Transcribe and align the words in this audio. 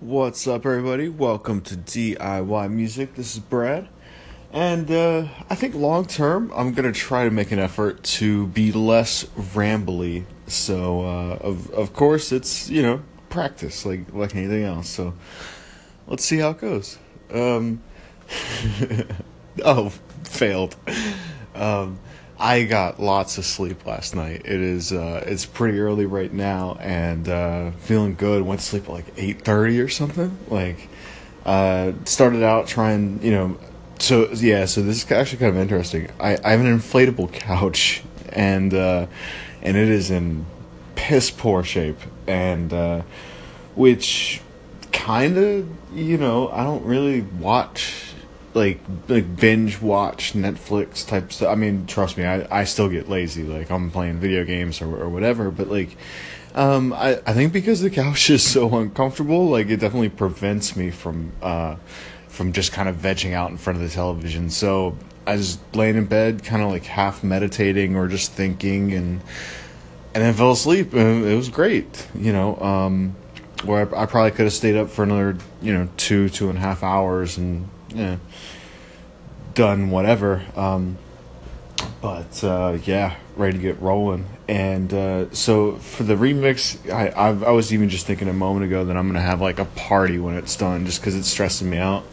What's 0.00 0.46
up, 0.46 0.64
everybody? 0.64 1.08
Welcome 1.08 1.60
to 1.62 1.74
DIY 1.74 2.70
Music. 2.70 3.16
This 3.16 3.34
is 3.34 3.40
Brad. 3.40 3.88
And 4.52 4.88
uh, 4.88 5.26
I 5.50 5.56
think 5.56 5.74
long 5.74 6.06
term, 6.06 6.52
I'm 6.54 6.72
to 6.72 6.92
try 6.92 7.24
to 7.24 7.32
make 7.32 7.50
an 7.50 7.58
effort 7.58 8.04
to 8.04 8.46
be 8.46 8.70
less 8.70 9.24
rambly. 9.36 10.24
So, 10.46 11.00
uh, 11.00 11.38
of, 11.40 11.70
of 11.70 11.94
course, 11.94 12.30
it's, 12.30 12.70
you 12.70 12.80
know, 12.80 13.02
practice 13.28 13.84
like, 13.84 14.14
like 14.14 14.36
anything 14.36 14.62
else. 14.62 14.88
So, 14.88 15.14
let's 16.06 16.24
see 16.24 16.38
how 16.38 16.50
it 16.50 16.58
goes. 16.58 16.96
Um, 17.34 17.82
oh, 19.64 19.88
failed. 20.22 20.76
Um, 21.56 21.98
I 22.40 22.64
got 22.64 23.00
lots 23.00 23.36
of 23.36 23.44
sleep 23.44 23.84
last 23.84 24.14
night. 24.14 24.42
It 24.44 24.60
is 24.60 24.92
uh, 24.92 25.24
it's 25.26 25.44
pretty 25.44 25.80
early 25.80 26.06
right 26.06 26.32
now, 26.32 26.76
and 26.80 27.28
uh, 27.28 27.70
feeling 27.72 28.14
good. 28.14 28.42
Went 28.42 28.60
to 28.60 28.66
sleep 28.66 28.84
at 28.84 28.90
like 28.90 29.06
eight 29.16 29.42
thirty 29.42 29.80
or 29.80 29.88
something. 29.88 30.38
Like 30.48 30.88
uh, 31.44 31.92
started 32.04 32.44
out 32.44 32.68
trying, 32.68 33.20
you 33.22 33.32
know. 33.32 33.58
So 33.98 34.30
yeah, 34.34 34.66
so 34.66 34.82
this 34.82 35.04
is 35.04 35.10
actually 35.10 35.38
kind 35.38 35.56
of 35.56 35.60
interesting. 35.60 36.10
I, 36.20 36.38
I 36.44 36.50
have 36.52 36.60
an 36.60 36.78
inflatable 36.78 37.32
couch, 37.32 38.02
and 38.28 38.72
uh, 38.72 39.06
and 39.60 39.76
it 39.76 39.88
is 39.88 40.10
in 40.10 40.46
piss 40.94 41.32
poor 41.32 41.64
shape, 41.64 41.98
and 42.28 42.72
uh, 42.72 43.02
which 43.74 44.40
kind 44.92 45.36
of 45.36 45.68
you 45.92 46.18
know 46.18 46.48
I 46.50 46.62
don't 46.62 46.84
really 46.84 47.22
watch 47.22 48.07
like 48.54 48.80
like 49.08 49.36
binge 49.36 49.80
watch 49.80 50.32
Netflix 50.32 51.06
type 51.06 51.32
stuff. 51.32 51.48
I 51.48 51.54
mean, 51.54 51.86
trust 51.86 52.16
me, 52.16 52.24
I, 52.24 52.60
I 52.60 52.64
still 52.64 52.88
get 52.88 53.08
lazy. 53.08 53.42
Like 53.42 53.70
I'm 53.70 53.90
playing 53.90 54.18
video 54.18 54.44
games 54.44 54.80
or, 54.80 55.02
or 55.02 55.08
whatever. 55.08 55.50
But 55.50 55.68
like, 55.68 55.96
um, 56.54 56.92
I 56.92 57.20
I 57.26 57.32
think 57.32 57.52
because 57.52 57.80
the 57.80 57.90
couch 57.90 58.30
is 58.30 58.42
so 58.42 58.76
uncomfortable, 58.76 59.46
like 59.48 59.68
it 59.68 59.78
definitely 59.78 60.08
prevents 60.08 60.76
me 60.76 60.90
from 60.90 61.32
uh 61.42 61.76
from 62.28 62.52
just 62.52 62.72
kind 62.72 62.88
of 62.88 62.96
vegging 62.96 63.32
out 63.32 63.50
in 63.50 63.56
front 63.56 63.78
of 63.78 63.82
the 63.82 63.90
television. 63.90 64.50
So 64.50 64.96
I 65.26 65.36
was 65.36 65.58
laying 65.74 65.96
in 65.96 66.06
bed, 66.06 66.44
kind 66.44 66.62
of 66.62 66.70
like 66.70 66.84
half 66.84 67.22
meditating 67.22 67.96
or 67.96 68.08
just 68.08 68.32
thinking, 68.32 68.92
and 68.92 69.20
and 70.14 70.24
then 70.24 70.34
fell 70.34 70.52
asleep. 70.52 70.94
And 70.94 71.24
it 71.24 71.34
was 71.34 71.48
great, 71.48 72.08
you 72.14 72.32
know. 72.32 72.56
Um, 72.56 73.14
where 73.64 73.94
I, 73.94 74.02
I 74.02 74.06
probably 74.06 74.30
could 74.30 74.44
have 74.44 74.52
stayed 74.52 74.76
up 74.76 74.88
for 74.88 75.02
another, 75.02 75.36
you 75.60 75.72
know, 75.72 75.88
two 75.96 76.28
two 76.28 76.48
and 76.48 76.56
a 76.56 76.60
half 76.60 76.82
hours 76.82 77.36
and 77.38 77.68
yeah, 77.94 78.16
done 79.54 79.90
whatever. 79.90 80.44
Um, 80.56 80.98
but 82.00 82.42
uh, 82.44 82.78
yeah, 82.84 83.16
ready 83.36 83.58
to 83.58 83.62
get 83.62 83.80
rolling. 83.80 84.26
And 84.48 84.92
uh, 84.92 85.30
so 85.32 85.76
for 85.76 86.04
the 86.04 86.14
remix, 86.14 86.90
I 86.90 87.12
I've, 87.14 87.42
i 87.42 87.50
was 87.50 87.72
even 87.72 87.88
just 87.88 88.06
thinking 88.06 88.28
a 88.28 88.32
moment 88.32 88.66
ago 88.66 88.84
that 88.84 88.96
I'm 88.96 89.06
gonna 89.06 89.20
have 89.20 89.40
like 89.40 89.58
a 89.58 89.64
party 89.64 90.18
when 90.18 90.34
it's 90.36 90.56
done, 90.56 90.86
just 90.86 91.00
because 91.00 91.16
it's 91.16 91.28
stressing 91.28 91.68
me 91.68 91.78
out. 91.78 92.04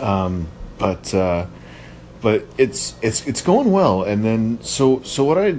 Um, 0.00 0.48
but 0.78 1.12
uh, 1.14 1.46
but 2.20 2.44
it's 2.58 2.94
it's 3.02 3.26
it's 3.26 3.42
going 3.42 3.70
well. 3.72 4.02
And 4.02 4.24
then 4.24 4.62
so 4.62 5.02
so 5.02 5.24
what 5.24 5.38
I 5.38 5.56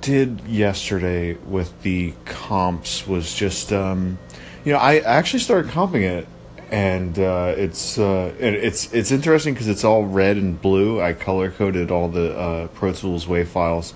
did 0.00 0.40
yesterday 0.46 1.34
with 1.34 1.82
the 1.82 2.12
comps 2.24 3.06
was 3.06 3.34
just 3.34 3.72
um, 3.72 4.18
you 4.64 4.72
know 4.72 4.78
I 4.78 4.98
actually 4.98 5.40
started 5.40 5.70
comping 5.70 6.02
it 6.02 6.26
and 6.70 7.18
uh, 7.18 7.54
it's 7.56 7.98
uh, 7.98 8.34
it's 8.38 8.92
it's 8.92 9.12
interesting 9.12 9.54
because 9.54 9.68
it's 9.68 9.84
all 9.84 10.04
red 10.04 10.36
and 10.36 10.60
blue. 10.60 11.00
I 11.00 11.12
color 11.12 11.50
coded 11.50 11.90
all 11.90 12.08
the 12.08 12.36
uh, 12.36 12.66
Pro 12.68 12.92
Tools 12.92 13.26
WAV 13.26 13.46
files, 13.46 13.94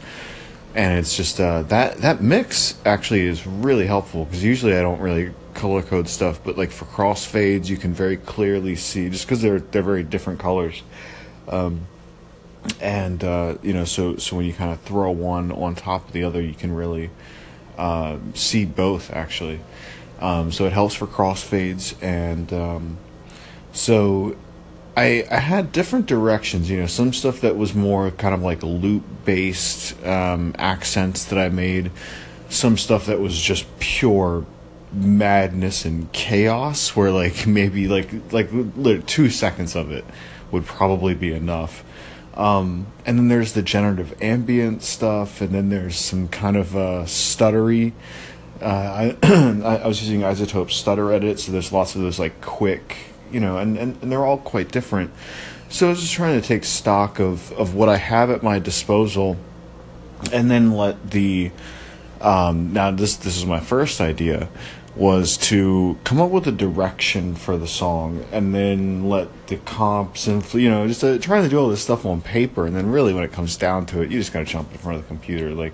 and 0.74 0.98
it's 0.98 1.16
just 1.16 1.40
uh, 1.40 1.62
that 1.64 1.98
that 1.98 2.22
mix 2.22 2.78
actually 2.84 3.22
is 3.22 3.46
really 3.46 3.86
helpful 3.86 4.24
because 4.24 4.44
usually 4.44 4.76
I 4.76 4.82
don't 4.82 5.00
really 5.00 5.32
color 5.54 5.82
code 5.82 6.08
stuff, 6.08 6.40
but 6.44 6.56
like 6.56 6.70
for 6.70 6.84
crossfades, 6.86 7.68
you 7.68 7.76
can 7.76 7.92
very 7.92 8.16
clearly 8.16 8.76
see 8.76 9.10
just 9.10 9.26
because 9.26 9.42
they're 9.42 9.60
they're 9.60 9.82
very 9.82 10.04
different 10.04 10.38
colors. 10.38 10.82
Um, 11.48 11.86
and 12.80 13.24
uh, 13.24 13.56
you 13.62 13.72
know, 13.72 13.84
so 13.84 14.16
so 14.16 14.36
when 14.36 14.46
you 14.46 14.52
kind 14.52 14.72
of 14.72 14.80
throw 14.82 15.10
one 15.10 15.50
on 15.50 15.74
top 15.74 16.06
of 16.06 16.12
the 16.12 16.22
other, 16.22 16.40
you 16.40 16.54
can 16.54 16.72
really 16.72 17.10
uh, 17.76 18.18
see 18.34 18.64
both 18.64 19.12
actually. 19.12 19.60
Um, 20.20 20.52
so 20.52 20.66
it 20.66 20.72
helps 20.72 20.94
for 20.94 21.06
crossfades, 21.06 21.94
and 22.02 22.52
um, 22.52 22.98
so 23.72 24.36
I 24.96 25.26
I 25.30 25.38
had 25.38 25.72
different 25.72 26.06
directions. 26.06 26.68
You 26.68 26.80
know, 26.80 26.86
some 26.86 27.12
stuff 27.12 27.40
that 27.40 27.56
was 27.56 27.74
more 27.74 28.10
kind 28.10 28.34
of 28.34 28.42
like 28.42 28.62
loop 28.62 29.04
based 29.24 30.02
um, 30.04 30.54
accents 30.58 31.24
that 31.26 31.38
I 31.38 31.48
made. 31.48 31.90
Some 32.50 32.76
stuff 32.76 33.06
that 33.06 33.20
was 33.20 33.40
just 33.40 33.66
pure 33.78 34.44
madness 34.92 35.84
and 35.84 36.12
chaos, 36.12 36.94
where 36.94 37.10
like 37.10 37.46
maybe 37.46 37.88
like 37.88 38.10
like 38.30 39.06
two 39.06 39.30
seconds 39.30 39.74
of 39.74 39.90
it 39.90 40.04
would 40.50 40.66
probably 40.66 41.14
be 41.14 41.32
enough. 41.32 41.84
Um, 42.34 42.86
and 43.04 43.18
then 43.18 43.28
there's 43.28 43.54
the 43.54 43.62
generative 43.62 44.20
ambient 44.22 44.82
stuff, 44.82 45.40
and 45.40 45.50
then 45.50 45.68
there's 45.68 45.96
some 45.96 46.28
kind 46.28 46.56
of 46.56 46.76
uh, 46.76 47.04
stuttery 47.04 47.92
uh, 48.60 49.14
I 49.22 49.80
I 49.82 49.86
was 49.86 50.02
using 50.02 50.20
iZotope 50.20 50.70
stutter 50.70 51.12
edit, 51.12 51.40
so 51.40 51.52
there's 51.52 51.72
lots 51.72 51.94
of 51.94 52.02
those 52.02 52.18
like 52.18 52.40
quick, 52.40 52.96
you 53.30 53.40
know, 53.40 53.58
and, 53.58 53.76
and, 53.76 54.02
and 54.02 54.12
they're 54.12 54.24
all 54.24 54.38
quite 54.38 54.70
different. 54.70 55.12
So 55.68 55.86
I 55.86 55.90
was 55.90 56.00
just 56.00 56.14
trying 56.14 56.40
to 56.40 56.46
take 56.46 56.64
stock 56.64 57.20
of, 57.20 57.52
of 57.52 57.74
what 57.74 57.88
I 57.88 57.96
have 57.96 58.30
at 58.30 58.42
my 58.42 58.58
disposal, 58.58 59.36
and 60.32 60.50
then 60.50 60.72
let 60.72 61.10
the 61.10 61.52
um, 62.20 62.72
now 62.72 62.90
this 62.90 63.16
this 63.16 63.36
is 63.36 63.46
my 63.46 63.60
first 63.60 64.00
idea 64.00 64.48
was 64.96 65.36
to 65.36 65.96
come 66.02 66.20
up 66.20 66.30
with 66.30 66.46
a 66.48 66.52
direction 66.52 67.34
for 67.34 67.56
the 67.56 67.66
song 67.66 68.24
and 68.32 68.52
then 68.54 69.08
let 69.08 69.28
the 69.46 69.56
comps 69.58 70.26
and 70.26 70.52
you 70.54 70.68
know 70.68 70.86
just 70.86 71.02
uh, 71.04 71.16
trying 71.18 71.44
to 71.44 71.48
do 71.48 71.58
all 71.58 71.68
this 71.68 71.80
stuff 71.80 72.04
on 72.04 72.20
paper 72.20 72.66
and 72.66 72.74
then 72.74 72.90
really 72.90 73.14
when 73.14 73.22
it 73.22 73.30
comes 73.30 73.56
down 73.56 73.86
to 73.86 74.02
it 74.02 74.10
you 74.10 74.18
just 74.18 74.32
gotta 74.32 74.44
jump 74.44 74.70
in 74.72 74.78
front 74.78 74.98
of 74.98 75.04
the 75.04 75.08
computer 75.08 75.54
like 75.54 75.72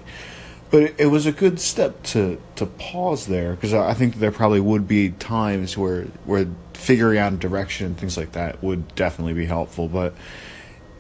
but 0.71 0.95
it, 0.99 1.07
was 1.07 1.27
a 1.27 1.33
good 1.33 1.61
step 1.61 2.03
to 2.03 2.41
to 2.57 2.67
pause 2.67 3.27
there 3.27 3.55
because 3.55 3.73
I 3.73 3.95
think 3.95 4.17
there 4.17 4.33
probably 4.33 4.61
would 4.61 4.89
be 4.89 5.11
times 5.11 5.77
where 5.77 6.05
where 6.25 6.47
figuring 6.75 7.19
out 7.19 7.39
direction 7.39 7.87
and 7.87 7.99
things 7.99 8.17
like 8.17 8.33
that 8.33 8.63
would 8.63 8.95
definitely 8.95 9.35
be 9.35 9.47
helpful. 9.47 9.89
But 9.89 10.15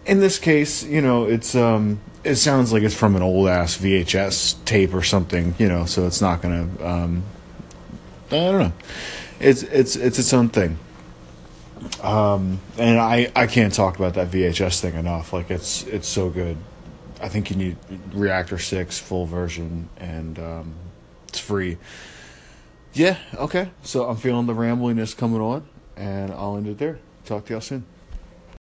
in 0.04 0.20
this 0.20 0.38
case, 0.38 0.84
you 0.84 1.00
know, 1.00 1.24
it's 1.24 1.54
um 1.54 2.00
it 2.24 2.36
sounds 2.36 2.72
like 2.72 2.82
it's 2.82 2.94
from 2.94 3.16
an 3.16 3.22
old 3.22 3.48
ass 3.48 3.76
VHS 3.76 4.64
tape 4.64 4.94
or 4.94 5.02
something, 5.02 5.54
you 5.58 5.68
know, 5.68 5.84
so 5.84 6.06
it's 6.06 6.20
not 6.20 6.42
gonna 6.42 6.68
um 6.80 7.24
I 8.28 8.36
don't 8.36 8.58
know. 8.60 8.72
It's 9.40 9.62
it's 9.64 9.96
it's 9.96 10.18
its 10.18 10.32
own 10.32 10.48
thing. 10.48 10.78
Um 12.02 12.60
and 12.78 12.98
I 12.98 13.32
I 13.34 13.46
can't 13.46 13.74
talk 13.74 13.96
about 13.96 14.14
that 14.14 14.30
VHS 14.30 14.80
thing 14.80 14.94
enough. 14.94 15.32
Like 15.32 15.50
it's 15.50 15.82
it's 15.84 16.08
so 16.08 16.30
good. 16.30 16.56
I 17.20 17.28
think 17.28 17.50
you 17.50 17.56
need 17.56 17.76
Reaktor 18.10 18.60
6 18.60 18.98
full 18.98 19.26
version, 19.26 19.88
and 19.96 20.38
um, 20.38 20.74
it's 21.28 21.38
free. 21.38 21.78
Yeah, 22.92 23.18
okay. 23.34 23.70
So 23.82 24.08
I'm 24.08 24.16
feeling 24.16 24.46
the 24.46 24.54
rambliness 24.54 25.16
coming 25.16 25.40
on, 25.40 25.66
and 25.96 26.32
I'll 26.32 26.56
end 26.56 26.66
it 26.66 26.78
there. 26.78 26.98
Talk 27.24 27.46
to 27.46 27.54
y'all 27.54 27.60
soon. 27.60 27.84